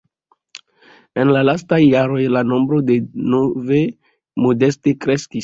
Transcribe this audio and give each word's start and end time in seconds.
En 1.23 1.31
la 1.35 1.43
lastaj 1.49 1.79
jaroj 1.81 2.23
la 2.37 2.43
nombro 2.53 2.81
de 2.89 2.97
nove 3.35 3.85
modeste 4.49 4.97
kreskis. 5.07 5.39